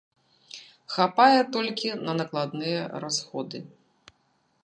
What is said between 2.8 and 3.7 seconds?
расходы.